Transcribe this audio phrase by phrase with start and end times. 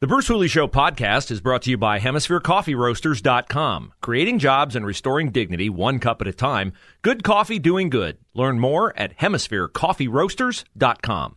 [0.00, 3.94] The Bruce Hooley Show podcast is brought to you by HemisphereCoffeeRoasters.com.
[4.00, 6.72] Creating jobs and restoring dignity one cup at a time.
[7.02, 8.18] Good coffee doing good.
[8.32, 11.34] Learn more at HemisphereCoffeeRoasters.com.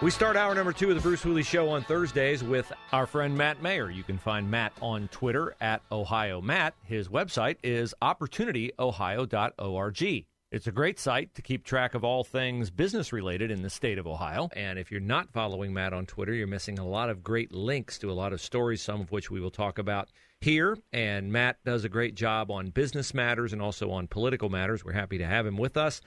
[0.00, 3.36] We start hour number two of the Bruce Hooley Show on Thursdays with our friend
[3.36, 3.90] Matt Mayer.
[3.90, 6.74] You can find Matt on Twitter at Ohio Matt.
[6.84, 10.26] His website is opportunityohio.org.
[10.50, 13.98] It's a great site to keep track of all things business related in the state
[13.98, 14.48] of Ohio.
[14.56, 17.98] And if you're not following Matt on Twitter, you're missing a lot of great links
[17.98, 20.08] to a lot of stories, some of which we will talk about
[20.40, 20.78] here.
[20.90, 24.86] And Matt does a great job on business matters and also on political matters.
[24.86, 26.00] We're happy to have him with us.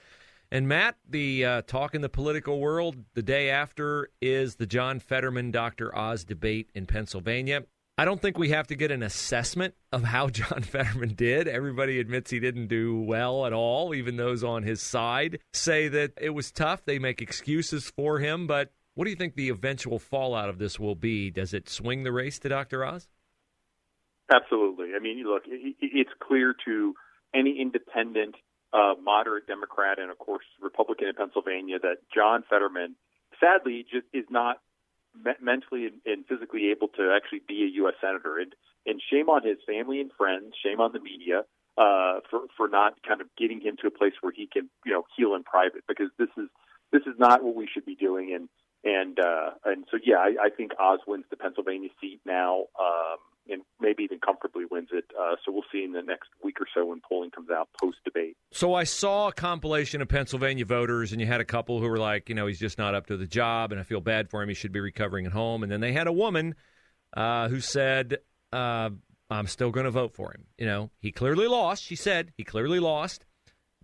[0.50, 4.98] And Matt, the uh, talk in the political world the day after is the John
[4.98, 5.96] Fetterman Dr.
[5.96, 7.62] Oz debate in Pennsylvania.
[8.02, 11.46] I don't think we have to get an assessment of how John Fetterman did.
[11.46, 13.94] Everybody admits he didn't do well at all.
[13.94, 16.84] Even those on his side say that it was tough.
[16.84, 18.48] They make excuses for him.
[18.48, 21.30] But what do you think the eventual fallout of this will be?
[21.30, 22.84] Does it swing the race to Dr.
[22.84, 23.06] Oz?
[24.34, 24.96] Absolutely.
[24.96, 26.94] I mean, look, it's clear to
[27.32, 28.34] any independent,
[28.72, 32.96] uh, moderate Democrat, and of course Republican in Pennsylvania that John Fetterman,
[33.38, 34.56] sadly, just is not
[35.14, 37.94] me- mentally and, and physically able to actually be a U.S.
[38.00, 38.38] senator.
[38.38, 38.54] And,
[38.86, 41.44] and shame on his family and friends, shame on the media
[41.78, 44.92] uh, for for not kind of getting him to a place where he can you
[44.92, 46.48] know heal in private because this is
[46.92, 48.34] this is not what we should be doing.
[48.34, 48.48] And
[48.84, 52.66] and uh, and so yeah, I, I think Oz wins the Pennsylvania seat now.
[52.78, 55.04] Um, and maybe even comfortably wins it.
[55.18, 57.98] Uh, so we'll see in the next week or so when polling comes out post
[58.04, 58.36] debate.
[58.52, 61.98] So I saw a compilation of Pennsylvania voters, and you had a couple who were
[61.98, 64.42] like, you know, he's just not up to the job, and I feel bad for
[64.42, 64.48] him.
[64.48, 65.62] He should be recovering at home.
[65.62, 66.54] And then they had a woman
[67.16, 68.18] uh, who said,
[68.52, 68.90] uh,
[69.30, 70.46] I'm still going to vote for him.
[70.58, 71.82] You know, he clearly lost.
[71.82, 73.24] She said he clearly lost,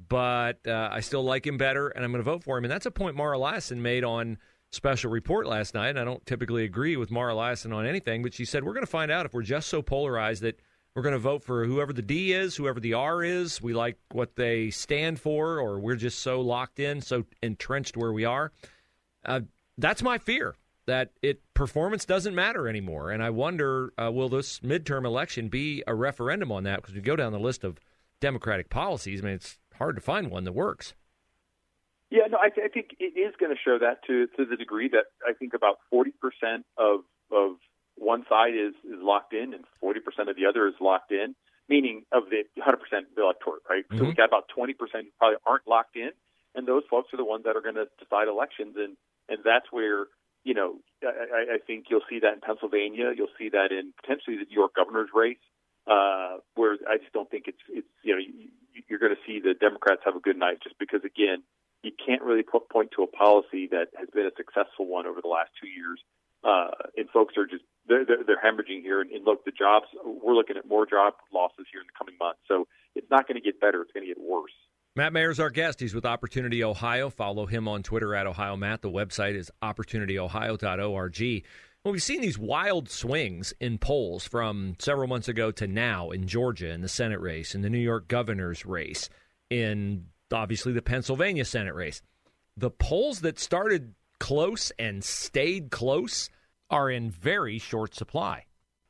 [0.09, 2.65] but uh, I still like him better, and I'm going to vote for him.
[2.65, 4.39] And that's a point Mara Liasson made on
[4.70, 5.91] special report last night.
[5.91, 8.86] And I don't typically agree with Mara Liasson on anything, but she said we're going
[8.86, 10.60] to find out if we're just so polarized that
[10.94, 13.62] we're going to vote for whoever the D is, whoever the R is.
[13.62, 18.12] We like what they stand for, or we're just so locked in, so entrenched where
[18.12, 18.53] we are.
[19.25, 19.43] Uh,
[19.76, 20.56] that's my fear
[20.87, 23.10] that it performance doesn't matter anymore.
[23.10, 26.81] And I wonder, uh, will this midterm election be a referendum on that?
[26.81, 27.78] Because we go down the list of
[28.20, 29.20] Democratic policies.
[29.20, 30.94] I mean, it's hard to find one that works.
[32.10, 34.56] Yeah, no, I, th- I think it is going to show that to to the
[34.56, 37.60] degree that I think about forty percent of of
[37.96, 41.34] one side is is locked in and forty percent of the other is locked in,
[41.69, 43.84] meaning of the hundred percent electorate, right?
[43.88, 43.98] Mm-hmm.
[43.98, 46.10] So we got about twenty percent who probably aren't locked in,
[46.54, 48.96] and those folks are the ones that are going to decide elections, and
[49.28, 50.06] and that's where
[50.44, 54.36] you know I, I think you'll see that in Pennsylvania, you'll see that in potentially
[54.40, 55.44] the New York governor's race,
[55.86, 58.22] uh, where I just don't think it's it's you know
[58.88, 61.44] you're going to see the Democrats have a good night just because again
[61.83, 65.28] you can't really point to a policy that has been a successful one over the
[65.28, 66.00] last two years.
[66.44, 69.00] Uh, and folks are just they're, they're, they're hemorrhaging here.
[69.00, 72.15] And, and look, the jobs we're looking at more job losses here in the coming
[72.19, 72.41] months.
[72.47, 74.53] So it's not going to get better; it's going to get worse.
[74.94, 75.81] Matt Mayer's our guest.
[75.81, 77.11] He's with Opportunity Ohio.
[77.11, 78.83] Follow him on Twitter at Ohio Matt.
[78.83, 81.44] The website is opportunityohio.org.
[81.84, 86.27] Well, we've seen these wild swings in polls from several months ago to now in
[86.27, 89.09] Georgia in the Senate race, in the New York governor's race,
[89.50, 92.03] in obviously the Pennsylvania Senate race.
[92.56, 96.28] The polls that started close and stayed close
[96.71, 98.44] are in very short supply.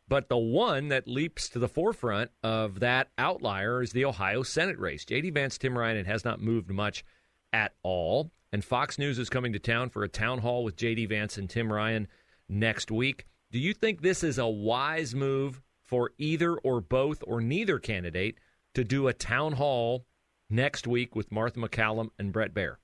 [0.08, 4.78] But the one that leaps to the forefront of that outlier is the Ohio Senate
[4.78, 5.04] race.
[5.04, 5.30] J.D.
[5.30, 7.04] Vance, Tim Ryan, has not moved much
[7.52, 8.30] at all.
[8.50, 11.06] And Fox News is coming to town for a town hall with J.D.
[11.06, 12.08] Vance and Tim Ryan
[12.48, 13.26] next week.
[13.52, 18.38] Do you think this is a wise move for either or both or neither candidate
[18.74, 20.06] to do a town hall
[20.50, 22.76] next week with Martha MacCallum and Bret Baier?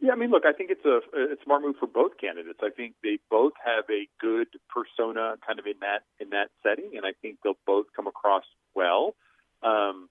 [0.00, 2.58] Yeah, I mean, look, I think it's a, a smart move for both candidates.
[2.62, 6.92] I think they both have a good persona, kind of in that in that setting,
[6.96, 8.44] and I think they'll both come across
[8.74, 9.14] well.
[9.62, 10.08] Um,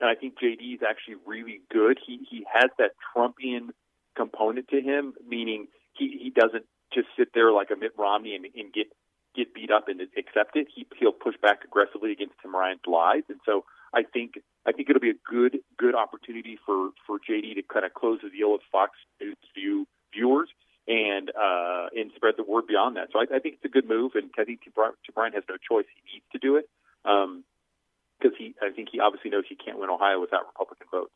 [0.00, 1.98] and I think JD is actually really good.
[2.04, 3.70] He he has that Trumpian
[4.16, 8.44] component to him, meaning he he doesn't just sit there like a Mitt Romney and,
[8.44, 8.88] and get
[9.36, 10.66] get beat up and accept it.
[10.74, 13.64] He he'll push back aggressively against Tim Ryan's lies, and so
[13.94, 14.34] I think
[14.68, 18.20] I think it'll be a good good opportunity for for JD to kind of close
[18.22, 20.50] the deal with Fox News view viewers
[20.86, 23.08] and uh, and spread the word beyond that.
[23.12, 25.86] So I, I think it's a good move, and I think Ryan has no choice;
[25.94, 26.68] he needs to do it
[27.02, 31.12] because um, he I think he obviously knows he can't win Ohio without Republican votes.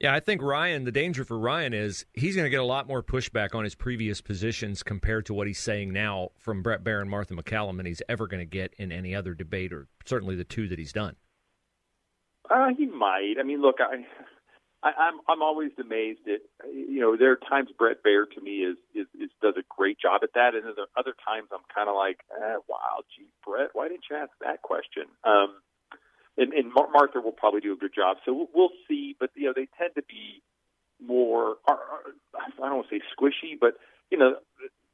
[0.00, 2.88] Yeah, I think Ryan, the danger for Ryan is he's going to get a lot
[2.88, 7.02] more pushback on his previous positions compared to what he's saying now from Bret Baier
[7.02, 10.34] and Martha MacCallum than he's ever going to get in any other debate or certainly
[10.34, 11.16] the two that he's done.
[12.50, 13.34] Uh, he might.
[13.40, 14.04] I mean, look, I
[14.82, 16.40] I, I'm I'm always amazed at
[16.72, 19.98] you know there are times Bret Baier to me is is, is does a great
[20.00, 23.02] job at that, and then there are other times I'm kind of like, eh, wow,
[23.16, 25.04] gee, Bret, why didn't you ask that question?
[25.24, 25.60] Um,
[26.38, 29.16] and, and Mar- Martha will probably do a good job, so we'll, we'll see.
[29.18, 30.42] But you know they tend to be
[31.04, 31.76] more I
[32.58, 33.74] don't want to say squishy, but
[34.10, 34.36] you know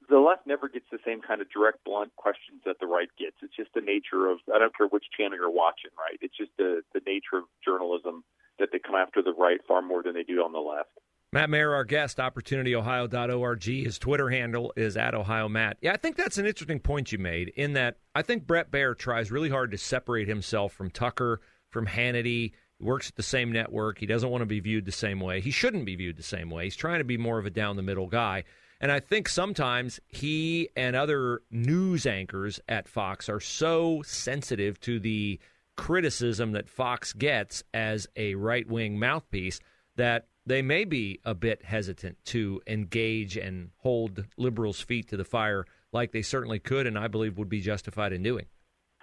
[0.08, 3.36] the left never gets the same kind of direct, blunt questions that the right gets.
[3.42, 6.18] It's just the nature of I don't care which channel you're watching, right?
[6.20, 8.24] It's just the the nature of journalism
[8.58, 10.90] that they come after the right far more than they do on the left.
[11.32, 13.64] Matt Mayer, our guest, OpportunityOhio.org.
[13.64, 15.76] His Twitter handle is at Ohio Matt.
[15.80, 18.96] Yeah, I think that's an interesting point you made in that I think Bret Baier
[18.96, 22.52] tries really hard to separate himself from Tucker, from Hannity.
[22.78, 23.98] He works at the same network.
[23.98, 25.40] He doesn't want to be viewed the same way.
[25.40, 26.64] He shouldn't be viewed the same way.
[26.64, 28.44] He's trying to be more of a down the middle guy.
[28.80, 35.00] And I think sometimes he and other news anchors at Fox are so sensitive to
[35.00, 35.40] the
[35.76, 39.60] criticism that Fox gets as a right wing mouthpiece
[39.96, 45.24] that they may be a bit hesitant to engage and hold liberals' feet to the
[45.24, 48.46] fire like they certainly could, and I believe would be justified in doing.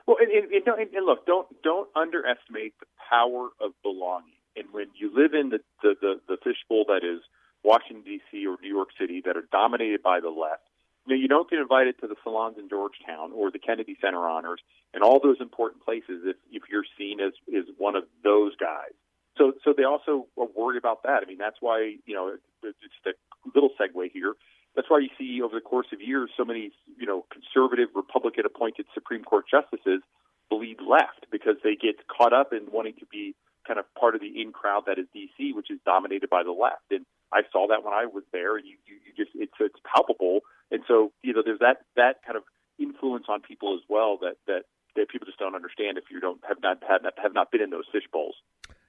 [0.05, 4.39] Well, and, and, and, and look, don't don't underestimate the power of belonging.
[4.55, 7.21] And when you live in the the, the, the fishbowl that is
[7.63, 8.45] Washington D.C.
[8.45, 10.63] or New York City that are dominated by the left,
[11.05, 14.27] you, know, you don't get invited to the salons in Georgetown or the Kennedy Center
[14.27, 14.61] honors
[14.93, 18.93] and all those important places if, if you're seen as, as one of those guys.
[19.37, 21.23] So, so they also are worried about that.
[21.23, 24.35] I mean, that's why, you know, it's a little segue here.
[24.75, 28.45] That's why you see over the course of years so many, you know, conservative Republican
[28.45, 30.01] appointed Supreme Court justices
[30.49, 33.35] bleed left because they get caught up in wanting to be
[33.67, 36.51] kind of part of the in crowd that is DC, which is dominated by the
[36.51, 36.91] left.
[36.91, 38.57] And I saw that when I was there.
[38.57, 40.41] You, you, you just it's it's palpable.
[40.71, 42.43] And so you know, there's that that kind of
[42.79, 44.63] influence on people as well that that
[44.95, 47.61] that people just don't understand if you don't have not have not, have not been
[47.61, 48.35] in those fish bowls.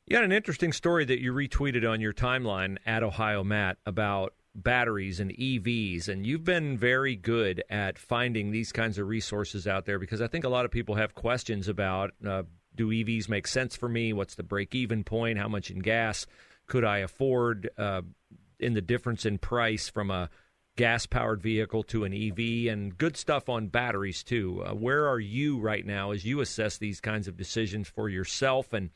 [0.07, 4.35] You had an interesting story that you retweeted on your timeline at Ohio Matt about
[4.55, 9.87] batteries and EVs, and you've been very good at finding these kinds of resources out
[9.87, 12.43] there because I think a lot of people have questions about uh,
[12.75, 14.13] do EVs make sense for me?
[14.13, 15.39] What's the break even point?
[15.39, 16.27] How much in gas
[16.67, 17.71] could I afford?
[17.77, 18.03] Uh,
[18.59, 20.31] in the difference in price from a
[20.77, 24.63] gas powered vehicle to an EV and good stuff on batteries too.
[24.65, 28.73] Uh, where are you right now as you assess these kinds of decisions for yourself
[28.73, 28.91] and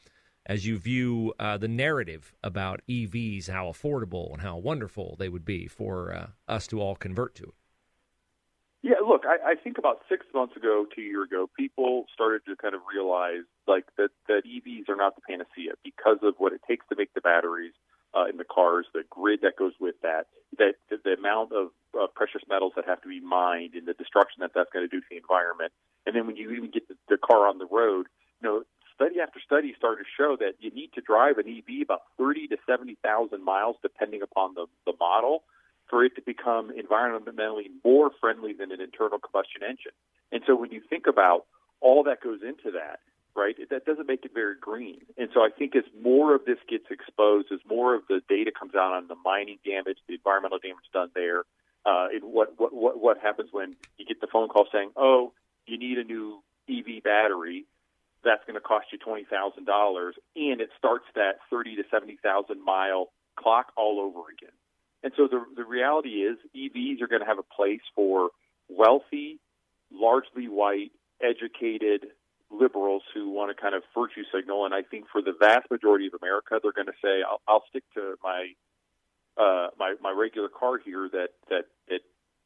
[0.46, 5.44] as you view uh, the narrative about EVs, how affordable and how wonderful they would
[5.44, 7.52] be for uh, us to all convert to?
[8.82, 12.54] Yeah, look, I, I think about six months ago, two years ago, people started to
[12.54, 16.60] kind of realize like that that EVs are not the panacea because of what it
[16.68, 17.74] takes to make the batteries
[18.14, 20.26] uh, in the cars, the grid that goes with that,
[20.58, 23.94] that the, the amount of uh, precious metals that have to be mined, and the
[23.94, 25.72] destruction that that's going to do to the environment.
[26.06, 28.06] And then when you even get the, the car on the road,
[28.40, 28.62] you know,
[28.94, 32.48] study after study started to show that you need to drive an EV about 30
[32.48, 35.44] to 70,000 miles, depending upon the, the model,
[35.88, 39.92] for it to become environmentally more friendly than an internal combustion engine.
[40.32, 41.46] And so when you think about
[41.80, 43.00] all that goes into that,
[43.36, 43.56] right?
[43.70, 45.00] That doesn't make it very green.
[45.16, 48.50] And so I think as more of this gets exposed, as more of the data
[48.50, 51.44] comes out on the mining damage, the environmental damage done there,
[51.86, 55.32] uh, and what, what, what, what happens when you get the phone call saying, oh,
[55.66, 57.64] you need a new EV battery,
[58.24, 63.72] that's going to cost you $20,000, and it starts that 30 to 70,000 mile clock
[63.76, 64.54] all over again.
[65.02, 68.30] And so the, the reality is EVs are going to have a place for
[68.68, 69.38] wealthy,
[69.92, 70.90] largely white,
[71.22, 72.06] educated,
[72.50, 76.06] liberals who want to kind of virtue signal, and I think for the vast majority
[76.06, 78.52] of America, they're going to say, "I'll, I'll stick to my
[79.36, 82.00] uh, my my regular car here that that that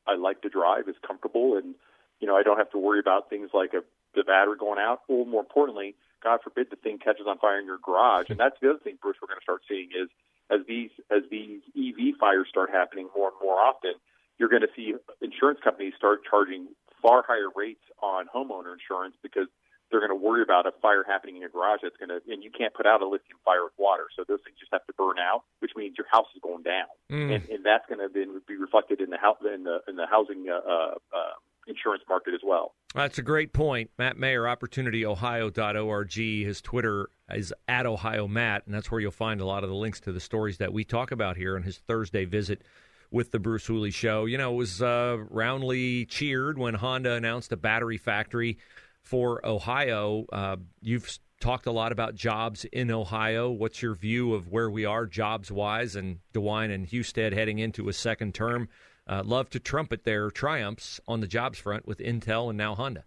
[0.07, 1.75] I like to drive is comfortable, and
[2.21, 3.83] you know I don't have to worry about things like a
[4.15, 7.67] the battery going out, or more importantly, God forbid the thing catches on fire in
[7.67, 8.29] your garage.
[8.29, 10.09] And that's the other thing, Bruce, we're going to start seeing is
[10.53, 13.95] as these as these EV fires start happening more and more often,
[14.39, 16.69] you're going to see insurance companies start charging
[17.01, 19.49] far higher rates on homeowner insurance because
[19.93, 22.43] they're going to worry about a fire happening in your garage that's going to, and
[22.43, 24.09] you can't put out a lithium fire with water.
[24.17, 26.89] So those things just have to burn out, which means your house is going down,
[27.13, 27.29] mm.
[27.29, 30.09] and, and that's going to then be reflected in the house in the in the
[30.09, 31.12] housing uh, uh, uh,
[31.83, 32.75] insurance market as well.
[32.95, 33.91] That's a great point.
[33.99, 36.13] Matt Mayer, OpportunityOhio.org.
[36.13, 39.77] His Twitter is at Ohio Matt, and that's where you'll find a lot of the
[39.77, 42.63] links to the stories that we talk about here on his Thursday visit
[43.11, 44.27] with the Bruce Hooley Show.
[44.27, 48.59] You know, it was uh, roundly cheered when Honda announced a battery factory
[49.03, 50.27] for Ohio.
[50.33, 53.51] Uh, you've talked a lot about jobs in Ohio.
[53.51, 57.89] What's your view of where we are jobs wise and DeWine and Husted heading into
[57.89, 58.69] a second term?
[59.07, 63.05] Uh, love to trumpet their triumphs on the jobs front with Intel and now Honda.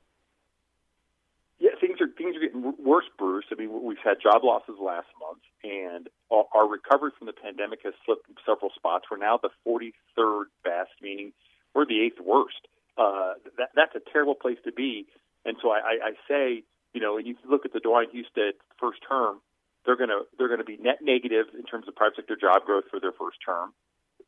[1.58, 3.46] Yeah, things are things are getting worse, Bruce.
[3.52, 7.94] I mean, we've had job losses last month, and our recovery from the pandemic has
[8.06, 9.06] slipped several spots.
[9.10, 11.32] We're now the 43rd best, meaning
[11.74, 12.68] we're the eighth worst.
[12.98, 15.08] Uh, that, that's a terrible place to be.
[15.46, 18.56] And so I, I, I say, you know, when you look at the DeWine Husted
[18.80, 19.40] first term,
[19.86, 22.66] they're going to they're going to be net negative in terms of private sector job
[22.66, 23.74] growth for their first term.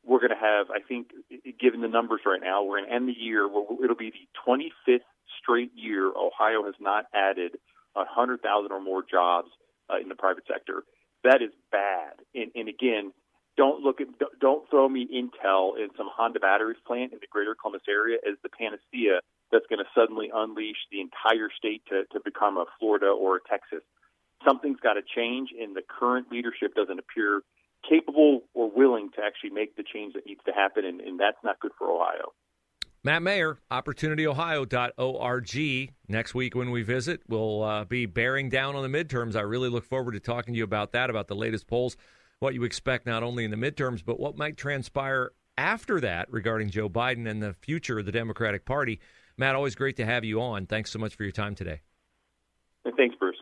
[0.08, 1.12] We're going to have, I think,
[1.60, 3.46] given the numbers right now, we're going to end the year.
[3.46, 5.04] It'll be the 25th
[5.44, 7.58] straight year Ohio has not added
[7.94, 9.50] 100,000 or more jobs
[9.92, 10.84] uh, in the private sector.
[11.24, 12.24] That is bad.
[12.34, 13.12] And, and again,
[13.58, 14.08] don't look at
[14.40, 18.38] don't throw me Intel in some Honda batteries plant in the greater Columbus area as
[18.44, 19.20] the panacea
[19.52, 23.40] that's going to suddenly unleash the entire state to, to become a Florida or a
[23.50, 23.82] Texas.
[24.46, 27.42] Something's got to change, and the current leadership doesn't appear
[27.88, 31.38] capable or willing to actually make the change that needs to happen, and, and that's
[31.44, 32.34] not good for Ohio.
[33.04, 35.94] Matt Mayer, opportunityohio.org.
[36.10, 39.36] Next week when we visit, we'll uh, be bearing down on the midterms.
[39.36, 41.96] I really look forward to talking to you about that, about the latest polls,
[42.40, 46.70] what you expect not only in the midterms, but what might transpire after that regarding
[46.70, 49.00] Joe Biden and the future of the Democratic Party.
[49.38, 50.66] Matt, always great to have you on.
[50.66, 51.82] Thanks so much for your time today.
[52.96, 53.38] Thanks, Bruce.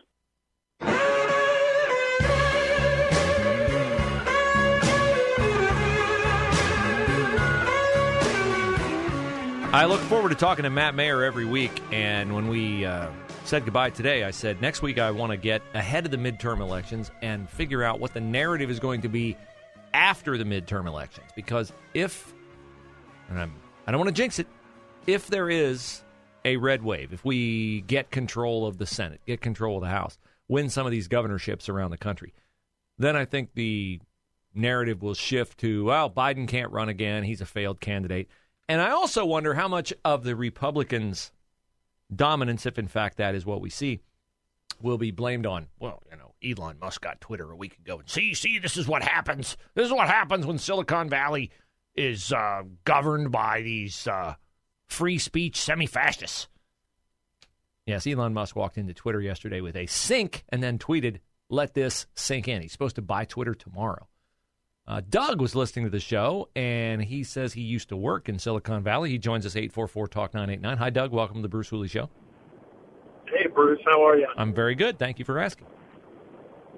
[9.76, 11.82] I look forward to talking to Matt Mayer every week.
[11.92, 13.10] And when we uh,
[13.44, 16.60] said goodbye today, I said next week I want to get ahead of the midterm
[16.60, 19.36] elections and figure out what the narrative is going to be
[19.92, 21.26] after the midterm elections.
[21.36, 22.32] Because if,
[23.28, 23.52] and I'm,
[23.86, 24.46] I don't want to jinx it,
[25.06, 26.02] if there is
[26.46, 30.16] a red wave, if we get control of the Senate, get control of the House,
[30.48, 32.32] win some of these governorships around the country,
[32.96, 34.00] then I think the
[34.54, 37.24] narrative will shift to, well, Biden can't run again.
[37.24, 38.30] He's a failed candidate.
[38.68, 41.30] And I also wonder how much of the Republicans'
[42.14, 44.00] dominance, if in fact that is what we see,
[44.80, 47.98] will be blamed on, well, you know, Elon Musk got Twitter a week ago.
[47.98, 49.56] And see, see, this is what happens.
[49.74, 51.50] This is what happens when Silicon Valley
[51.94, 54.34] is uh, governed by these uh,
[54.86, 56.48] free speech semi fascists.
[57.86, 62.06] Yes, Elon Musk walked into Twitter yesterday with a sink and then tweeted, let this
[62.14, 62.60] sink in.
[62.60, 64.08] He's supposed to buy Twitter tomorrow.
[64.88, 68.38] Uh, Doug was listening to the show, and he says he used to work in
[68.38, 69.10] Silicon Valley.
[69.10, 70.78] He joins us 844 Talk 989.
[70.78, 71.10] Hi, Doug.
[71.10, 72.08] Welcome to the Bruce Hooley Show.
[73.26, 73.80] Hey, Bruce.
[73.84, 74.28] How are you?
[74.36, 74.96] I'm very good.
[74.96, 75.66] Thank you for asking.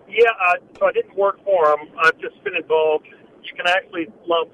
[0.08, 1.88] Yeah, uh, so I didn't work for him.
[2.02, 3.04] I've just been involved.
[3.42, 4.52] You can actually lump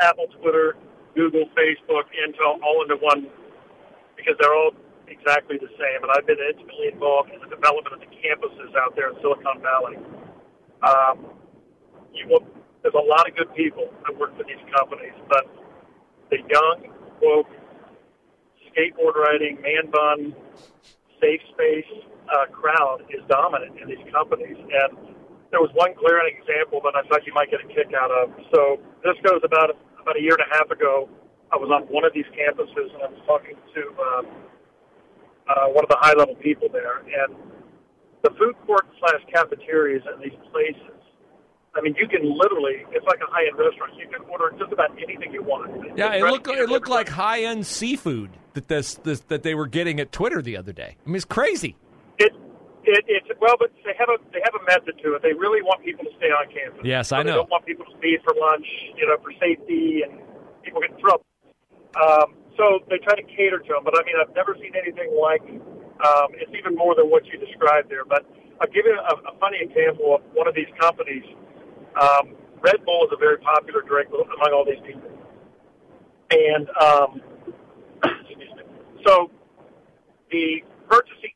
[0.00, 0.74] Apple, Twitter,
[1.14, 3.28] Google, Facebook, Intel all into one
[4.16, 4.72] because they're all
[5.06, 6.02] exactly the same.
[6.02, 9.62] And I've been intimately involved in the development of the campuses out there in Silicon
[9.62, 9.98] Valley.
[10.82, 11.30] Um,
[12.12, 12.55] you will
[12.86, 15.42] there's a lot of good people that work for these companies, but
[16.30, 17.50] the young, woke,
[18.70, 20.30] skateboard riding, man bun,
[21.18, 21.90] safe space
[22.30, 24.54] uh, crowd is dominant in these companies.
[24.54, 25.18] And
[25.50, 28.30] there was one glaring example that I thought you might get a kick out of.
[28.54, 31.10] So this goes about about a year and a half ago.
[31.50, 34.22] I was on one of these campuses and I was talking to uh,
[35.50, 37.34] uh, one of the high level people there, and
[38.22, 40.95] the food court slash cafeterias in these places
[41.76, 43.92] I mean, you can literally, it's like a high end restaurant.
[43.98, 45.96] You can order just about anything you want.
[45.96, 49.66] Yeah, it looked, it looked like high end seafood that this, this that they were
[49.66, 50.96] getting at Twitter the other day.
[51.04, 51.76] I mean, it's crazy.
[52.18, 52.32] It,
[52.84, 55.22] it, it's well, but they have a they have a method to it.
[55.22, 56.80] They really want people to stay on campus.
[56.86, 57.32] Yes, so I know.
[57.32, 58.66] They don't want people to leave for lunch,
[58.96, 60.22] you know, for safety and
[60.62, 61.26] people get in trouble.
[61.98, 63.84] Um, so they try to cater to them.
[63.84, 65.44] But I mean, I've never seen anything like.
[65.96, 68.04] Um, it's even more than what you described there.
[68.04, 68.22] But
[68.60, 71.24] I'll give you a, a funny example of one of these companies
[72.00, 75.10] um, Red Bull is a very popular drink among all these people.
[76.30, 77.20] And um,
[79.06, 79.30] so
[80.30, 81.32] the purchasing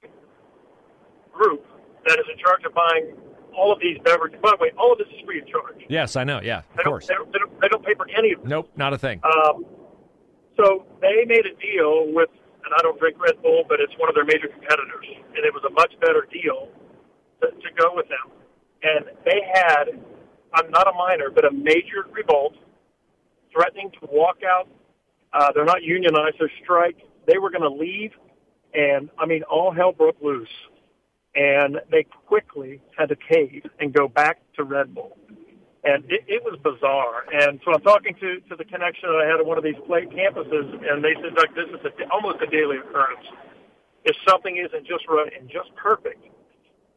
[1.32, 1.64] group
[2.06, 3.16] that is in charge of buying
[3.56, 4.38] all of these beverages.
[4.42, 5.84] By the way, all of this is free of charge.
[5.88, 6.40] Yes, I know.
[6.42, 7.06] Yeah, of they course.
[7.06, 8.46] They, don't, they, don't, they don't pay for any of it.
[8.46, 9.20] Nope, not a thing.
[9.24, 9.64] Um,
[10.56, 12.30] so they made a deal with,
[12.64, 15.52] and I don't drink Red Bull, but it's one of their major competitors, and it
[15.52, 16.68] was a much better deal
[17.42, 18.32] to, to go with them.
[18.82, 20.00] And they had
[20.54, 22.54] I'm not a minor, but a major revolt,
[23.52, 24.68] threatening to walk out.
[25.32, 26.98] Uh, they're not unionized; they're strike.
[27.26, 28.12] They were going to leave,
[28.74, 30.48] and I mean, all hell broke loose,
[31.34, 35.16] and they quickly had to cave and go back to Red Bull.
[35.82, 37.24] And it, it was bizarre.
[37.32, 39.78] And so I'm talking to, to the connection that I had at one of these
[39.86, 43.24] play campuses, and they said, Doug, this is a, almost a daily occurrence.
[44.04, 46.24] If something isn't just right and just perfect,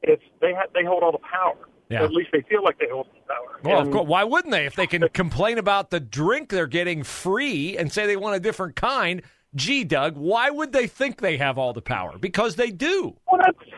[0.01, 1.69] it's they ha- they hold all the power.
[1.89, 2.03] Yeah.
[2.03, 3.59] At least they feel like they hold the power.
[3.63, 4.07] Well, and, of course.
[4.07, 4.65] Why wouldn't they?
[4.65, 8.39] If they can complain about the drink they're getting free and say they want a
[8.39, 9.21] different kind,
[9.55, 12.17] gee, Doug, why would they think they have all the power?
[12.17, 13.15] Because they do.
[13.31, 13.71] Well, that's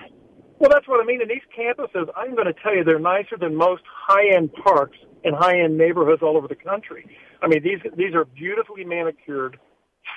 [0.59, 1.21] Well, that's what I mean.
[1.21, 5.35] And these campuses, I'm going to tell you, they're nicer than most high-end parks and
[5.35, 7.05] high-end neighborhoods all over the country.
[7.41, 9.59] I mean, these these are beautifully manicured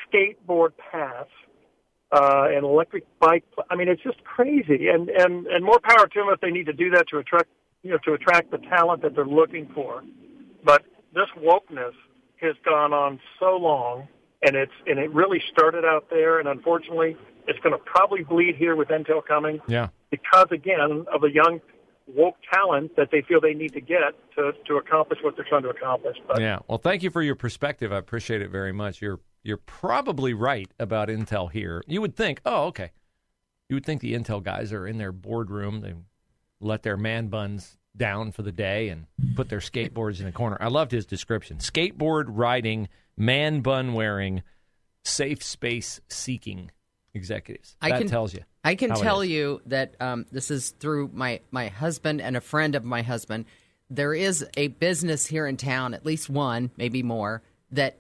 [0.07, 1.31] skateboard paths
[2.13, 3.45] uh, and electric bike.
[3.71, 4.89] I mean, it's just crazy.
[4.89, 7.49] And and and more power to them if they need to do that to attract
[7.83, 10.03] you know to attract the talent that they're looking for.
[10.65, 11.93] But this wokeness
[12.41, 14.09] has gone on so long,
[14.43, 17.17] and it's and it really started out there, and unfortunately,
[17.47, 19.61] it's going to probably bleed here with Intel coming.
[19.67, 19.89] Yeah.
[20.11, 21.61] Because again of the young
[22.15, 25.63] woke talent that they feel they need to get to, to accomplish what they're trying
[25.63, 26.17] to accomplish.
[26.27, 26.59] But, yeah.
[26.67, 27.93] Well, thank you for your perspective.
[27.93, 29.03] I appreciate it very much.
[29.03, 31.83] You're you're probably right about Intel here.
[31.87, 32.91] You would think, oh, okay.
[33.69, 35.81] You would think the Intel guys are in their boardroom.
[35.81, 35.95] They
[36.61, 40.57] let their man buns down for the day and put their skateboards in the corner.
[40.61, 44.43] I loved his description: skateboard riding, man bun wearing,
[45.05, 46.71] safe space seeking
[47.15, 47.77] executives.
[47.81, 48.45] I that can, tells you.
[48.65, 52.75] I can tell you that um, this is through my my husband and a friend
[52.75, 53.45] of my husband.
[53.91, 57.99] There is a business here in town, at least one, maybe more, that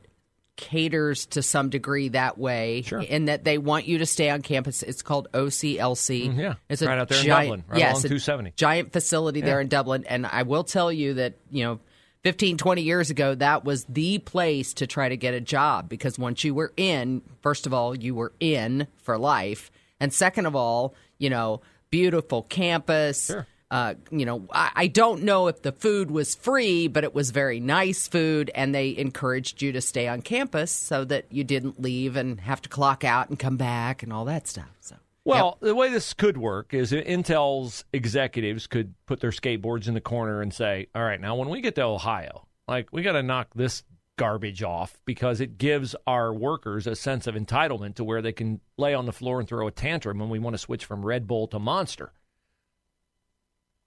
[0.58, 3.00] caters to some degree that way, sure.
[3.00, 4.82] in that they want you to stay on campus.
[4.82, 6.34] It's called OCLC.
[6.34, 8.52] Mm, yeah, it's right out there giant, in Dublin, right yes, along 270.
[8.56, 9.46] Giant facility yeah.
[9.46, 11.80] there in Dublin, and I will tell you that you know
[12.24, 16.18] 15, 20 years ago, that was the place to try to get a job because
[16.18, 19.70] once you were in, first of all, you were in for life.
[20.00, 21.60] And second of all, you know,
[21.90, 23.26] beautiful campus.
[23.26, 23.46] Sure.
[23.70, 27.32] Uh, you know, I, I, don't know if the food was free, but it was
[27.32, 31.78] very nice food, and they encouraged you to stay on campus so that you didn't
[31.78, 34.70] leave and have to clock out and come back and all that stuff.
[34.80, 34.96] So
[35.28, 35.68] well, yep.
[35.68, 40.40] the way this could work is Intel's executives could put their skateboards in the corner
[40.40, 43.48] and say, "All right, now when we get to Ohio, like we got to knock
[43.54, 43.82] this
[44.16, 48.60] garbage off because it gives our workers a sense of entitlement to where they can
[48.78, 51.26] lay on the floor and throw a tantrum when we want to switch from Red
[51.26, 52.12] Bull to Monster."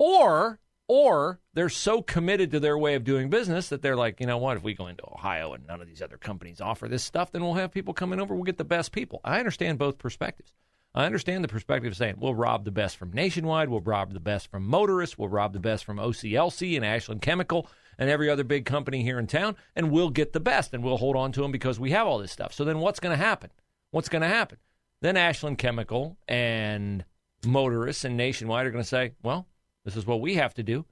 [0.04, 4.26] Or or they're so committed to their way of doing business that they're like, you
[4.26, 7.04] know what, if we go into Ohio and none of these other companies offer this
[7.04, 9.22] stuff, then we'll have people coming over, we'll get the best people.
[9.24, 10.54] I understand both perspectives.
[10.96, 14.20] I understand the perspective of saying we'll rob the best from Nationwide, we'll rob the
[14.20, 18.44] best from Motorists, we'll rob the best from OCLC and Ashland Chemical and every other
[18.44, 21.42] big company here in town, and we'll get the best and we'll hold on to
[21.42, 22.54] them because we have all this stuff.
[22.54, 23.52] So then what's going to happen?
[23.92, 24.58] What's going to happen?
[25.02, 27.06] Then Ashland Chemical and
[27.46, 29.48] Motorists and Nationwide are going to say, well,
[29.86, 30.86] this is what we have to do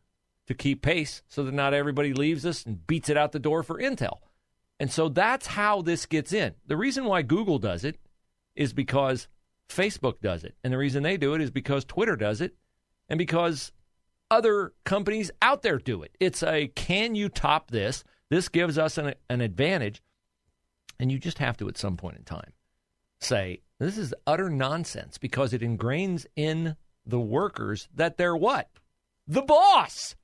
[0.47, 3.61] to keep pace so that not everybody leaves us and beats it out the door
[3.61, 4.17] for Intel.
[4.79, 6.55] And so that's how this gets in.
[6.65, 7.97] The reason why Google does it
[8.55, 9.27] is because
[9.69, 10.55] Facebook does it.
[10.63, 12.55] And the reason they do it is because Twitter does it
[13.07, 13.71] and because
[14.31, 16.15] other companies out there do it.
[16.19, 18.03] It's a can you top this?
[18.29, 20.01] This gives us an, an advantage.
[20.99, 22.53] And you just have to, at some point in time,
[23.21, 26.75] say, this is utter nonsense because it ingrains in
[27.09, 28.69] the workers that they're what?
[29.27, 30.15] The boss.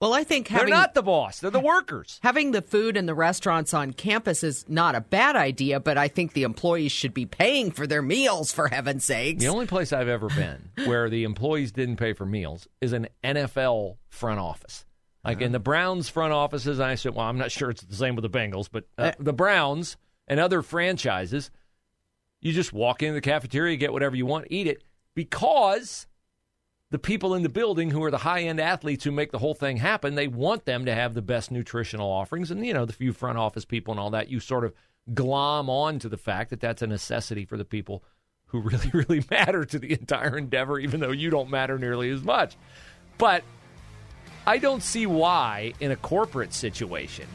[0.00, 2.18] Well, I think having, they're not the boss; they're the workers.
[2.24, 6.08] Having the food and the restaurants on campus is not a bad idea, but I
[6.08, 8.52] think the employees should be paying for their meals.
[8.52, 9.40] For heaven's sakes!
[9.40, 13.06] The only place I've ever been where the employees didn't pay for meals is an
[13.22, 14.84] NFL front office.
[15.24, 15.46] Like uh-huh.
[15.46, 18.24] in the Browns front offices, I said, well, I'm not sure it's the same with
[18.24, 21.52] the Bengals, but uh, uh, the Browns and other franchises,
[22.40, 24.82] you just walk into the cafeteria, get whatever you want, eat it,
[25.14, 26.08] because
[26.92, 29.54] the people in the building who are the high end athletes who make the whole
[29.54, 32.50] thing happen, they want them to have the best nutritional offerings.
[32.50, 34.74] And, you know, the few front office people and all that, you sort of
[35.14, 38.04] glom on to the fact that that's a necessity for the people
[38.48, 42.22] who really, really matter to the entire endeavor, even though you don't matter nearly as
[42.22, 42.58] much.
[43.16, 43.42] But
[44.46, 47.26] I don't see why, in a corporate situation,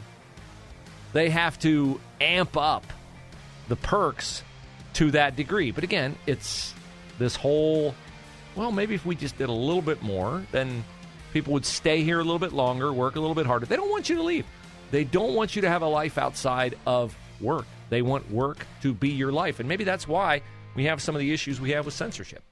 [1.12, 2.86] they have to amp up
[3.66, 4.44] the perks
[4.94, 5.72] to that degree.
[5.72, 6.72] But again, it's
[7.18, 7.96] this whole
[8.58, 10.84] well, maybe if we just did a little bit more, then
[11.32, 13.66] people would stay here a little bit longer, work a little bit harder.
[13.66, 14.44] They don't want you to leave.
[14.90, 17.66] They don't want you to have a life outside of work.
[17.88, 19.60] They want work to be your life.
[19.60, 20.42] And maybe that's why
[20.74, 22.42] we have some of the issues we have with censorship.